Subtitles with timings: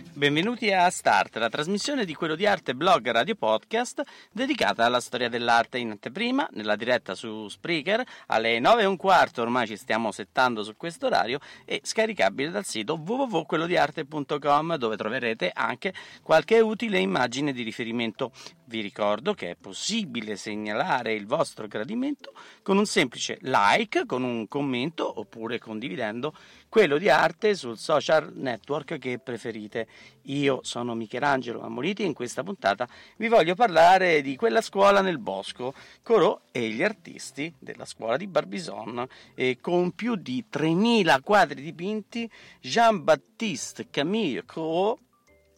[0.00, 5.28] Benvenuti a Start, la trasmissione di quello di arte blog radio podcast dedicata alla storia
[5.28, 10.12] dell'arte in anteprima, nella diretta su Spreaker alle 9 e un quarto, ormai ci stiamo
[10.12, 17.52] settando su questo orario e scaricabile dal sito www.quellodiarte.com dove troverete anche qualche utile immagine
[17.52, 18.30] di riferimento.
[18.66, 24.46] Vi ricordo che è possibile segnalare il vostro gradimento con un semplice like, con un
[24.46, 26.34] commento oppure condividendo
[26.68, 29.87] quello di arte sul social network che preferite.
[30.22, 32.86] Io sono Michelangelo Ammoliti e in questa puntata
[33.16, 38.26] vi voglio parlare di quella scuola nel bosco, Corot e gli artisti della scuola di
[38.26, 39.06] Barbizon.
[39.34, 44.98] E con più di 3000 quadri dipinti, Jean-Baptiste Camille Corot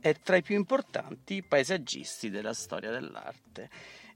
[0.00, 3.68] è tra i più importanti paesaggisti della storia dell'arte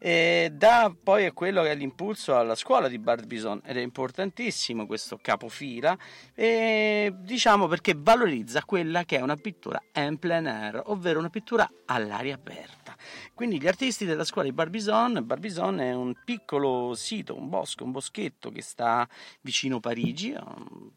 [0.07, 5.19] e dà poi quello che è l'impulso alla scuola di Barbizon ed è importantissimo questo
[5.19, 5.97] capofila
[6.35, 11.67] e diciamo perché valorizza quella che è una pittura en plein air ovvero una pittura
[11.87, 12.84] all'aria aperta
[13.35, 17.93] quindi gli artisti della scuola di Barbizon Barbizon è un piccolo sito un bosco un
[17.93, 19.09] boschetto che sta
[19.41, 20.35] vicino Parigi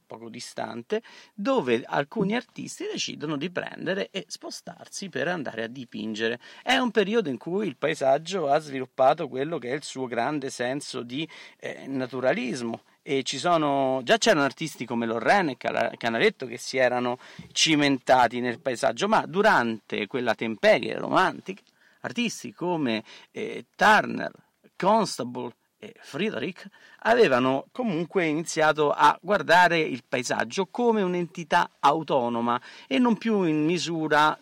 [0.06, 1.02] poco distante
[1.34, 6.39] dove alcuni artisti decidono di prendere e spostarsi per andare a dipingere.
[6.64, 10.50] È un periodo in cui il paesaggio ha sviluppato quello che è il suo grande
[10.50, 11.28] senso di
[11.59, 12.82] eh, naturalismo.
[13.02, 17.17] E ci sono già c'erano artisti come Lorraine e Canaletto che si erano
[17.54, 21.61] cimentati nel paesaggio, ma durante quella temperie romantica
[22.08, 24.32] artisti come eh, Turner,
[24.76, 26.68] Constable e Friedrich
[27.02, 34.38] avevano comunque iniziato a guardare il paesaggio come un'entità autonoma e non più in misura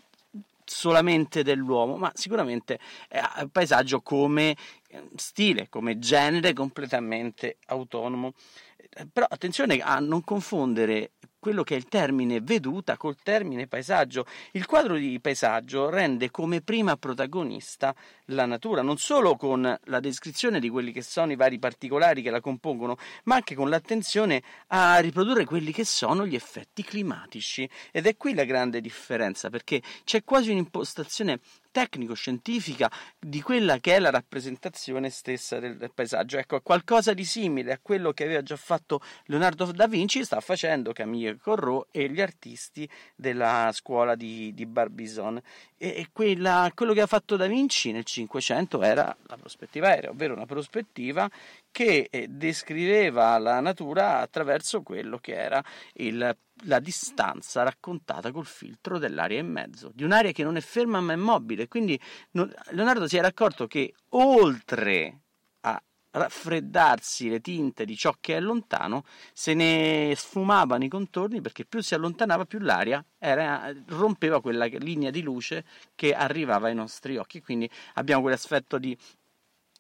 [0.64, 4.56] solamente dell'uomo, ma sicuramente è un paesaggio come
[4.88, 8.34] eh, stile, come genere completamente autonomo.
[8.90, 11.12] Eh, però attenzione a non confondere
[11.46, 14.26] quello che è il termine veduta col termine paesaggio.
[14.54, 17.94] Il quadro di paesaggio rende come prima protagonista
[18.30, 22.32] la natura, non solo con la descrizione di quelli che sono i vari particolari che
[22.32, 27.70] la compongono, ma anche con l'attenzione a riprodurre quelli che sono gli effetti climatici.
[27.92, 31.42] Ed è qui la grande differenza, perché c'è quasi un'impostazione
[31.76, 36.38] tecnico-scientifica di quella che è la rappresentazione stessa del, del, paesaggio.
[36.38, 40.94] Ecco, qualcosa di simile a quello che aveva già fatto Leonardo da Vinci sta facendo
[40.94, 45.42] Camille Corot e gli artisti della scuola di, di Barbizon.
[45.76, 50.34] E, quella, quello che ha fatto da Vinci nel Cinquecento era la prospettiva aerea, ovvero
[50.34, 51.30] una prospettiva
[51.72, 55.62] che eh, descriveva la natura attraverso quello che era
[55.96, 61.00] il, la distanza raccontata col filtro dell'aria in mezzo, di un'aria che non è ferma
[61.00, 61.68] ma è mobile.
[61.68, 62.00] Quindi
[62.32, 65.20] Leonardo si era accorto che oltre
[65.62, 65.82] a
[66.12, 69.04] raffreddarsi le tinte di ciò che è lontano,
[69.34, 75.12] se ne sfumavano i contorni perché più si allontanava più l'aria era, rompeva quella linea
[75.12, 75.66] di luce
[75.96, 77.42] che arrivava ai nostri occhi.
[77.42, 78.98] Quindi abbiamo quell'aspetto di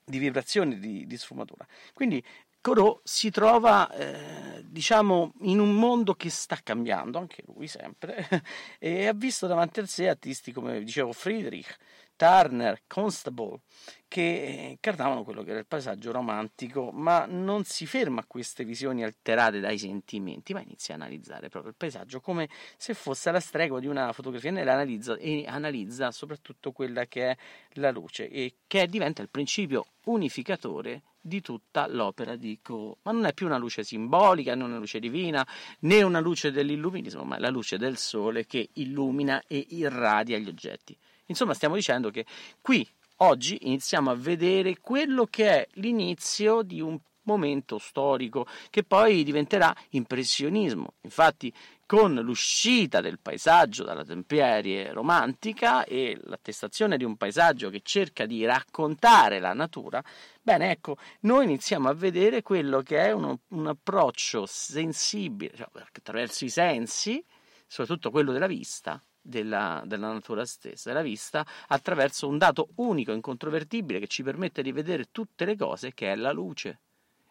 [0.06, 1.66] di vibrazione di, di sfumatura.
[1.94, 2.24] Quindi
[2.66, 8.28] Corot si trova, eh, diciamo, in un mondo che sta cambiando, anche lui sempre,
[8.80, 11.78] e ha visto davanti a sé artisti come dicevo Friedrich,
[12.16, 13.60] Turner, Constable,
[14.08, 19.04] che incarnavano quello che era il paesaggio romantico, ma non si ferma a queste visioni
[19.04, 23.80] alterate dai sentimenti, ma inizia a analizzare proprio il paesaggio come se fosse la stregua
[23.80, 27.38] di una fotografia analizza, e analizza soprattutto quella che è
[27.74, 33.00] la luce e che diventa il principio unificatore di tutta l'opera di Co.
[33.02, 35.46] Ma non è più una luce simbolica, né una luce divina,
[35.80, 40.48] né una luce dell'illuminismo, ma è la luce del sole che illumina e irradia gli
[40.48, 40.96] oggetti.
[41.28, 42.26] Insomma, stiamo dicendo che
[42.62, 42.88] qui
[43.18, 49.76] oggi iniziamo a vedere quello che è l'inizio di un momento storico che poi diventerà
[49.90, 50.94] impressionismo.
[51.02, 51.54] Infatti,
[51.86, 58.44] con l'uscita del paesaggio dalla temperie romantica e l'attestazione di un paesaggio che cerca di
[58.44, 60.04] raccontare la natura,
[60.42, 66.46] bene, ecco, noi iniziamo a vedere quello che è uno, un approccio sensibile, cioè, attraverso
[66.46, 67.24] i sensi,
[67.68, 74.00] soprattutto quello della vista, della, della, natura stessa, la vista attraverso un dato unico, incontrovertibile,
[74.00, 76.80] che ci permette di vedere tutte le cose, che è la luce.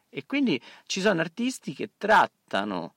[0.08, 2.94] E quindi ci sono artisti che trattano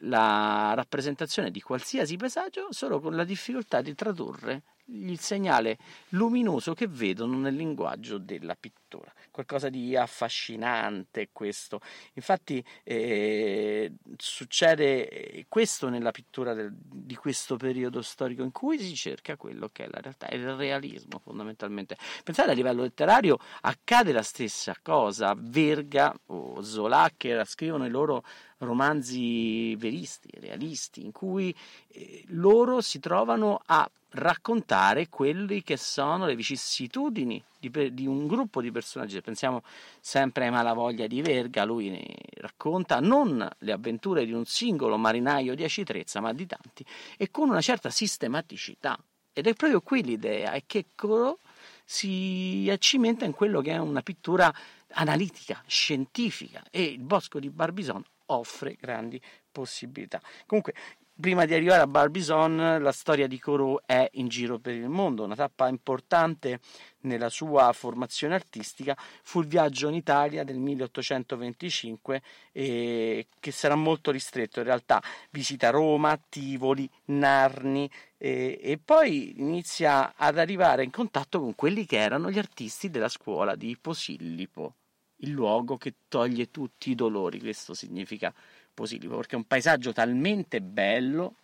[0.00, 5.78] la rappresentazione di qualsiasi paesaggio solo con la difficoltà di tradurre il segnale
[6.10, 9.12] luminoso che vedono nel linguaggio della pittura.
[9.30, 11.80] Qualcosa di affascinante questo.
[12.14, 19.36] Infatti eh, succede questo nella pittura del, di questo periodo storico in cui si cerca
[19.36, 21.96] quello che è la realtà, il realismo fondamentalmente.
[22.22, 25.34] Pensate a livello letterario accade la stessa cosa.
[25.36, 28.24] Verga o Zola che scrivono i loro
[28.58, 31.54] romanzi veristi, realisti, in cui
[31.88, 38.60] eh, loro si trovano a raccontare quelli che sono le vicissitudini di, di, un gruppo
[38.60, 39.20] di personaggi.
[39.20, 39.62] Pensiamo
[40.00, 42.02] sempre ai Malavoglia di Verga, lui
[42.36, 46.84] racconta non le avventure di un singolo marinaio di Acitrezza, ma di tanti,
[47.16, 48.98] e con una certa sistematicità.
[49.32, 51.40] Ed è proprio qui l'idea, è che Coro
[51.84, 54.52] si accimenta in quello che è una pittura
[54.92, 59.20] analitica, scientifica, e il Bosco di Barbizon offre grandi
[59.52, 60.20] possibilità.
[60.46, 60.74] Comunque,
[61.18, 65.24] Prima di arrivare a Barbizon, la storia di Corot è in giro per il mondo.
[65.24, 66.60] Una tappa importante
[67.00, 72.22] nella sua formazione artistica fu il viaggio in Italia del 1825,
[72.52, 74.58] eh, che sarà molto ristretto.
[74.58, 81.54] In realtà visita Roma, Tivoli, Narni eh, e poi inizia ad arrivare in contatto con
[81.54, 84.74] quelli che erano gli artisti della scuola di Posillipo,
[85.20, 87.40] il luogo che toglie tutti i dolori.
[87.40, 88.34] Questo significa
[88.76, 91.36] Posillipo, perché è un paesaggio talmente bello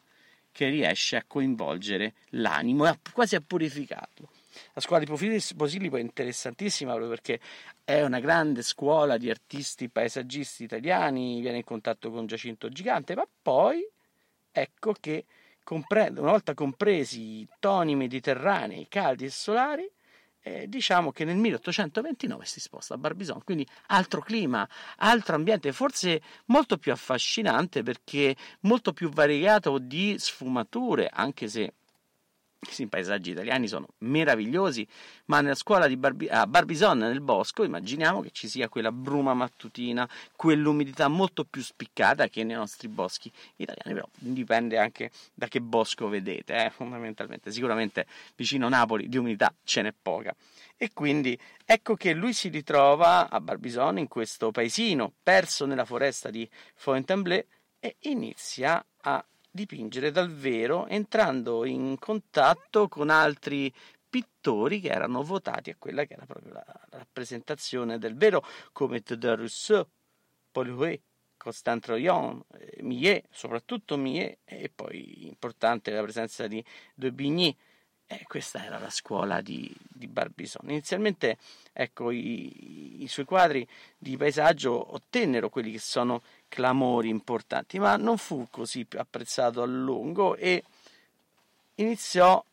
[0.53, 4.29] che riesce a coinvolgere l'animo e quasi a purificarlo.
[4.75, 5.11] La scuola di
[5.57, 7.41] Posillipo è interessantissima proprio perché
[7.83, 13.27] è una grande scuola di artisti paesaggisti italiani, viene in contatto con Giacinto Gigante, ma
[13.41, 13.83] poi
[14.53, 15.25] ecco che
[15.65, 19.91] una volta compresi i toni mediterranei caldi e solari,
[20.43, 26.21] eh, diciamo che nel 1829 si sposta a Barbizon, quindi altro clima, altro ambiente, forse
[26.47, 31.75] molto più affascinante perché molto più variegato di sfumature, anche se
[32.79, 34.87] i paesaggi italiani sono meravigliosi,
[35.27, 39.35] ma nella scuola di Barbi- a Barbizon nel bosco immaginiamo che ci sia quella bruma
[39.35, 45.61] mattutina, quell'umidità molto più spiccata che nei nostri boschi italiani, però dipende anche da che
[45.61, 47.51] bosco vedete, eh, fondamentalmente.
[47.51, 48.07] Sicuramente
[48.37, 50.35] vicino Napoli di umidità ce n'è poca.
[50.77, 56.31] E quindi ecco che lui si ritrova a Barbizon, in questo paesino perso nella foresta
[56.31, 57.45] di Fontainebleau,
[57.81, 63.73] e inizia a dipingere dal vero entrando in contatto con altri
[64.09, 69.37] pittori che erano votati a quella che era proprio la, rappresentazione del vero come Theodore
[69.37, 69.87] Rousseau,
[70.51, 71.01] Paul Huet,
[71.37, 76.65] Constant Troyon, eh, Millet, soprattutto Millet e poi importante la presenza di
[76.95, 77.55] De Bigny
[78.13, 80.69] eh, questa era la scuola di, di Barbizon.
[80.69, 81.39] Inizialmente
[81.73, 83.67] ecco, i, i, suoi quadri
[83.97, 86.23] di paesaggio ottennero quelli che sono
[86.53, 90.63] clamori importanti, ma non fu così apprezzato a lungo e
[91.77, 92.45] iniziò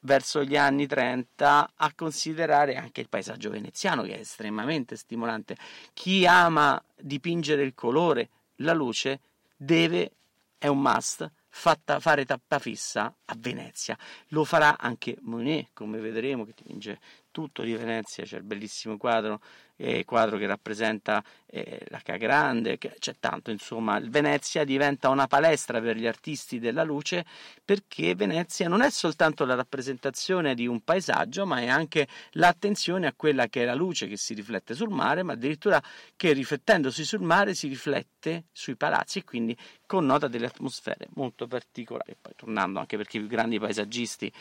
[0.00, 5.56] verso gli anni 30 a considerare anche il paesaggio veneziano che è estremamente stimolante.
[5.94, 9.20] Chi ama dipingere il colore, la luce,
[9.56, 10.12] deve,
[10.58, 13.96] è un must, fatta fare tappa fissa a Venezia.
[14.28, 17.00] Lo farà anche Monet, come vedremo, che dipinge
[17.36, 19.42] tutto di Venezia, c'è il bellissimo quadro,
[19.76, 25.78] eh, quadro che rappresenta eh, la Ca Grande, c'è tanto, insomma, Venezia diventa una palestra
[25.82, 27.26] per gli artisti della luce
[27.62, 33.12] perché Venezia non è soltanto la rappresentazione di un paesaggio, ma è anche l'attenzione a
[33.14, 35.82] quella che è la luce che si riflette sul mare, ma addirittura
[36.16, 42.16] che riflettendosi sul mare si riflette sui palazzi e quindi connota delle atmosfere molto particolari.
[42.18, 44.32] Poi tornando anche perché i più grandi paesaggisti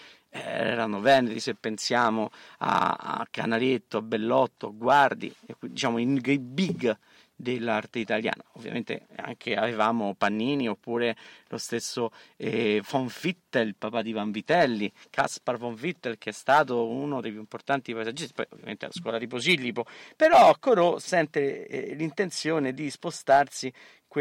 [0.43, 6.97] erano veneti, se pensiamo a, a Canaletto, a Bellotto, a Guardi, diciamo i big
[7.35, 8.43] dell'arte italiana.
[8.53, 11.15] Ovviamente anche avevamo Pannini oppure
[11.47, 16.87] lo stesso eh, von Vittel, papà di Van Vitelli, Caspar von Vittel che è stato
[16.87, 21.93] uno dei più importanti paesaggisti, poi ovviamente la scuola di Posillipo, però Corot sente eh,
[21.95, 23.71] l'intenzione di spostarsi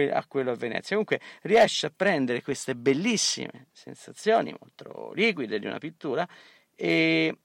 [0.03, 0.97] a quello a Venezia.
[0.97, 6.27] Comunque riesce a prendere queste bellissime sensazioni molto liquide di una pittura
[6.75, 7.37] e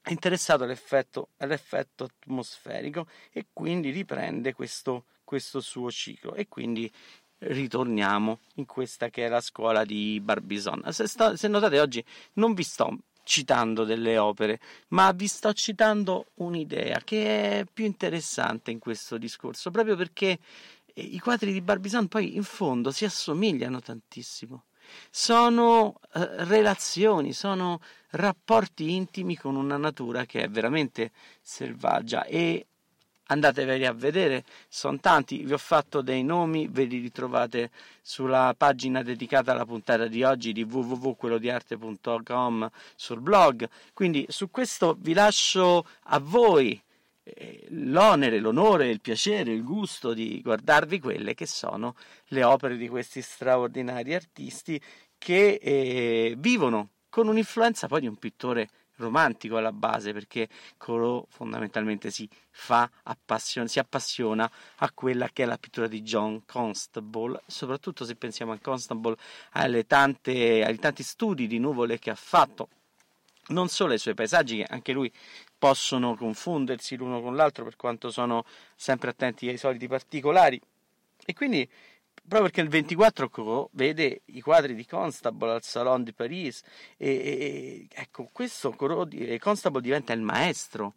[0.00, 6.90] è interessato all'effetto, all'effetto atmosferico e quindi riprende questo, questo suo ciclo e quindi
[7.40, 10.82] ritorniamo in questa che è la scuola di Barbizon.
[10.92, 14.58] Se, sto, se notate oggi non vi sto citando delle opere,
[14.88, 20.38] ma vi sto citando un'idea che è più interessante in questo discorso, proprio perché
[21.00, 24.64] i quadri di Barbizon poi in fondo si assomigliano tantissimo.
[25.10, 31.12] Sono eh, relazioni, sono rapporti intimi con una natura che è veramente
[31.42, 32.24] selvaggia.
[32.24, 32.66] E
[33.30, 39.02] andatevi a vedere, sono tanti, vi ho fatto dei nomi, ve li ritrovate sulla pagina
[39.02, 46.18] dedicata alla puntata di oggi di www.quellodiarte.com sul blog, quindi su questo vi lascio a
[46.18, 46.82] voi
[47.68, 51.94] l'onere, l'onore, il piacere, il gusto di guardarvi quelle che sono
[52.26, 54.80] le opere di questi straordinari artisti
[55.16, 58.68] che eh, vivono con un'influenza poi di un pittore
[58.98, 65.46] romantico alla base perché Corot fondamentalmente si fa appassiona, si appassiona a quella che è
[65.46, 69.16] la pittura di John Constable soprattutto se pensiamo a Constable
[69.52, 72.68] alle tante, ai tanti studi di nuvole che ha fatto
[73.48, 75.12] non solo ai suoi paesaggi che anche lui
[75.56, 80.60] possono confondersi l'uno con l'altro per quanto sono sempre attenti ai soliti particolari.
[81.24, 81.68] E quindi
[82.28, 86.62] proprio perché il 24 Co vede i quadri di Constable al Salon di Paris
[86.96, 90.94] e, e ecco questo Corot, Constable diventa il maestro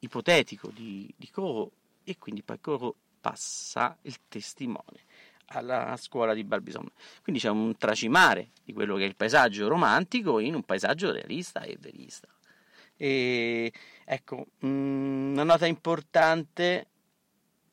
[0.00, 1.70] ipotetico di, di Corot
[2.02, 5.04] e quindi poi Corot passa il testimone
[5.46, 6.88] alla scuola di Barbizon.
[7.22, 11.62] Quindi c'è un tracimare di quello che è il paesaggio romantico in un paesaggio realista
[11.62, 12.28] e verista.
[12.96, 13.72] E
[14.04, 16.86] ecco, mm, una nota importante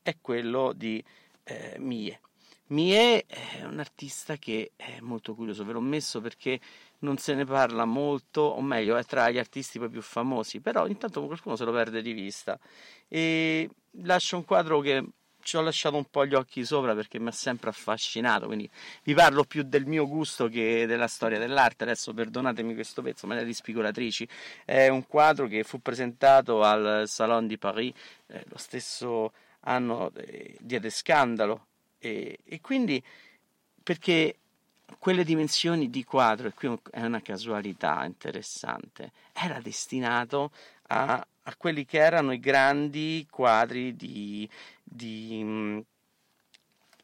[0.02, 1.04] è quello di
[1.44, 2.20] eh, Mie.
[2.68, 6.60] Mie è un artista che è molto curioso, ve l'ho messo perché
[7.00, 10.88] non se ne parla molto, o meglio, è tra gli artisti poi più famosi, però
[10.88, 12.58] intanto qualcuno se lo perde di vista.
[13.10, 13.70] E
[14.04, 15.06] lascio un quadro che
[15.42, 18.70] ci ho lasciato un po' gli occhi sopra perché mi ha sempre affascinato, quindi
[19.04, 21.84] vi parlo più del mio gusto che della storia dell'arte.
[21.84, 24.28] Adesso perdonatemi questo pezzo, ma è di spigolatrici.
[24.66, 27.94] È un quadro che fu presentato al Salon di Paris
[28.28, 31.68] eh, lo stesso anno di Ede Scandalo
[32.00, 33.02] e, e quindi
[33.84, 34.36] perché
[35.00, 40.52] quelle dimensioni di quadro, e qui è una casualità interessante, era destinato
[40.92, 44.48] a, a quelli che erano i grandi quadri di,
[44.84, 45.80] di mm,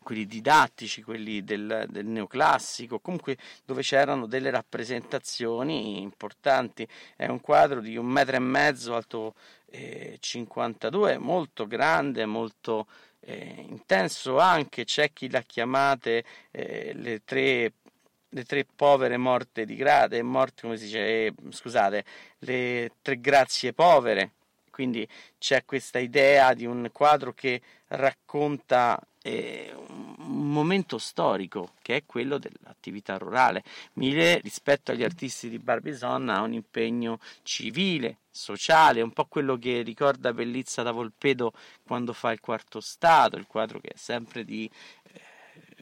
[0.03, 6.87] quelli didattici, quelli del, del, neoclassico, comunque dove c'erano delle rappresentazioni importanti.
[7.15, 12.87] È un quadro di un metro e mezzo, alto eh, 52, molto grande, molto
[13.21, 17.73] eh, intenso anche, c'è chi l'ha chiamate eh, le, tre,
[18.29, 22.05] le tre povere morte di grade, morte come si dice, eh, scusate,
[22.39, 24.31] le tre grazie povere,
[24.69, 25.07] quindi
[25.39, 32.37] c'è questa idea di un quadro che racconta eh, un momento storico che è quello
[32.37, 33.63] dell'attività rurale.
[33.93, 39.81] Mille rispetto agli artisti di Barbizon ha un impegno civile, sociale, un po' quello che
[39.81, 41.53] ricorda Bellizza da Volpedo
[41.83, 44.69] quando fa il quarto stato, il quadro che è sempre di
[45.11, 45.21] eh,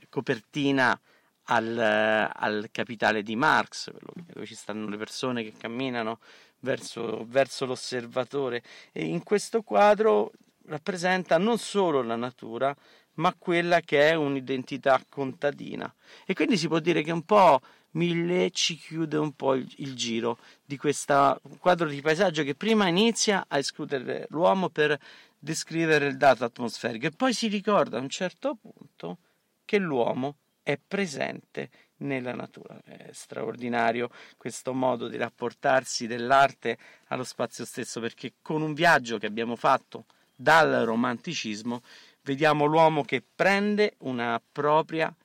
[0.09, 0.97] copertina
[1.45, 3.91] al, al, capitale di Marx,
[4.33, 6.19] dove ci stanno le persone che camminano
[6.59, 10.31] verso, verso l'osservatore e in questo quadro
[10.67, 12.75] rappresenta non solo la natura,
[13.15, 15.93] ma quella che è un'identità contadina.
[16.25, 17.61] E quindi si può dire che un po'
[17.91, 22.87] Millet ci chiude un po' il, il giro di questo quadro di paesaggio che prima
[22.87, 24.99] inizia a escludere l'uomo per
[25.39, 29.17] descrivere il dato atmosferico e poi si ricorda a un certo punto
[29.63, 30.35] che l'uomo
[30.65, 32.81] è presente nella natura.
[32.83, 36.77] È straordinario questo modo di rapportarsi dell'arte
[37.09, 40.05] allo spazio stesso perché con un viaggio che abbiamo fatto
[40.35, 41.83] dal romanticismo
[42.23, 45.15] vediamo l'uomo che prende una propria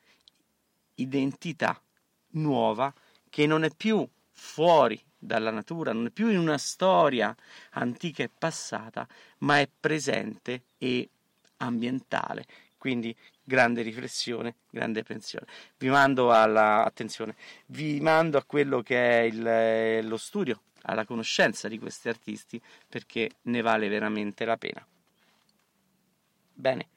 [0.97, 1.81] identità
[2.33, 2.93] nuova
[3.31, 7.35] che non è più fuori dalla natura, non è più in una storia
[7.71, 11.09] antica e passata, ma è presente e
[11.57, 12.45] ambientale.
[12.77, 13.15] Quindi
[13.51, 15.47] grande riflessione, grande pensione.
[15.77, 17.35] Vi mando alla attenzione,
[17.67, 23.29] vi mando a quello che è il, lo studio, alla conoscenza di questi artisti perché
[23.43, 24.87] ne vale veramente la pena.
[26.55, 26.89] Bene,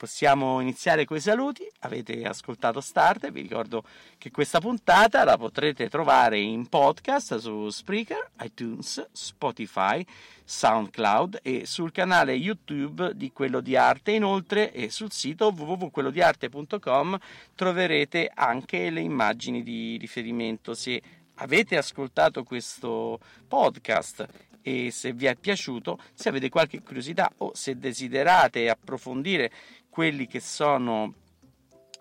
[0.00, 1.70] possiamo iniziare con i saluti.
[1.80, 3.84] Avete ascoltato Start, vi ricordo
[4.16, 10.02] che questa puntata la potrete trovare in podcast su Spreaker, iTunes, Spotify,
[10.42, 14.12] SoundCloud e sul canale YouTube di Quello di Arte.
[14.12, 17.18] Inoltre sul sito www.quellodiarte.com
[17.54, 20.72] troverete anche le immagini di riferimento.
[20.72, 21.02] Se
[21.34, 24.26] avete ascoltato questo podcast
[24.62, 29.50] e se vi è piaciuto, se avete qualche curiosità o se desiderate approfondire
[29.88, 31.14] quelli che sono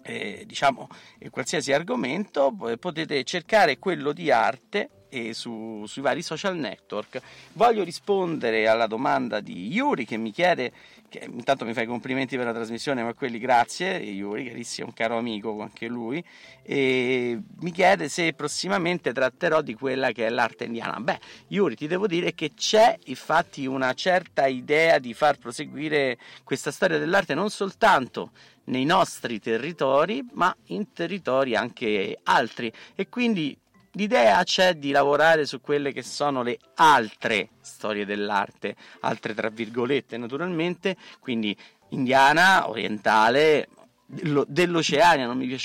[0.03, 0.87] eh, diciamo
[1.17, 7.21] eh, qualsiasi argomento potete cercare quello di arte e su, sui vari social network.
[7.53, 10.71] Voglio rispondere alla domanda di Yuri che mi chiede,
[11.09, 14.93] che intanto mi fa i complimenti per la trasmissione, ma quelli grazie, Yuri, carissimo, un
[14.93, 16.23] caro amico anche lui,
[16.63, 20.99] e mi chiede se prossimamente tratterò di quella che è l'arte indiana.
[20.99, 26.71] Beh, Yuri, ti devo dire che c'è infatti una certa idea di far proseguire questa
[26.71, 28.31] storia dell'arte non soltanto
[28.65, 33.57] nei nostri territori, ma in territori anche altri e quindi
[33.93, 40.17] L'idea c'è di lavorare su quelle che sono le altre storie dell'arte, altre tra virgolette
[40.17, 41.57] naturalmente, quindi
[41.89, 43.67] indiana, orientale,
[44.09, 45.55] dell'Oceania, non mi,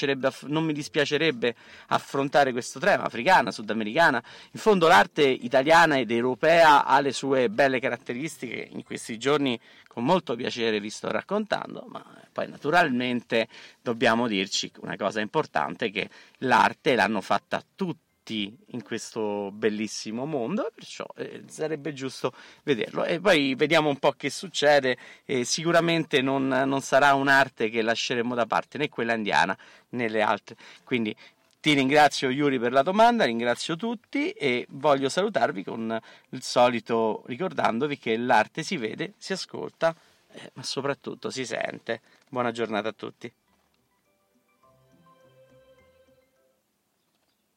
[0.43, 1.55] non mi, dispiacerebbe
[1.89, 4.23] affrontare questo tema, africana, sudamericana.
[4.53, 10.05] In fondo l'arte italiana ed europea ha le sue belle caratteristiche, in questi giorni con
[10.05, 13.49] molto piacere vi sto raccontando, ma poi naturalmente
[13.81, 20.71] dobbiamo dirci una cosa importante, che l'arte l'hanno fatta tutti tutti in questo bellissimo mondo,
[20.75, 23.05] perciò eh, sarebbe giusto vederlo.
[23.05, 24.97] E poi vediamo un po' che succede.
[25.27, 29.57] Eh, sicuramente non, non sarà un'arte che lasceremo da parte, né quella indiana
[29.91, 30.57] né le altre.
[30.85, 31.15] Quindi
[31.61, 36.01] ti ringrazio Yuri per la domanda, ringrazio tutti e voglio salutarvi con
[36.31, 39.95] il solito ricordandovi che l'arte si vede, si ascolta,
[40.33, 42.01] eh, ma soprattutto si sente.
[42.29, 43.31] Buona giornata a tutti.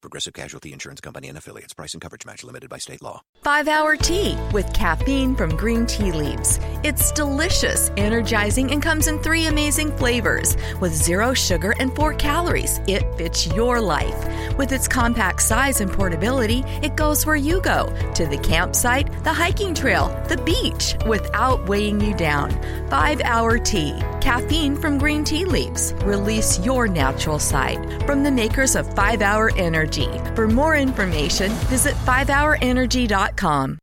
[0.00, 1.74] Progressive Casualty Insurance Company and affiliates.
[1.74, 3.22] Price and coverage match limited by state law.
[3.42, 6.58] Five hour tea with caffeine from green tea leaves.
[6.82, 12.80] It's delicious, energizing, and comes in three amazing flavors with zero sugar and four calories.
[12.86, 14.56] It fits your life.
[14.56, 19.32] With its compact size and portability, it goes where you go to the campsite, the
[19.32, 22.50] hiking trail, the beach without weighing you down.
[22.88, 24.00] Five hour tea.
[24.26, 25.94] Caffeine from green tea leaves.
[26.02, 30.10] Release your natural side from the makers of Five Hour Energy.
[30.34, 33.74] For more information, visit 5hourenergy.com.